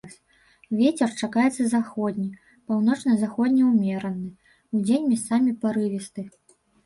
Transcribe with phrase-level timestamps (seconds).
[0.77, 2.25] Вецер чакаецца заходні,
[2.71, 4.29] паўночна-заходні ўмераны,
[4.79, 6.21] удзень месцамі парывісты.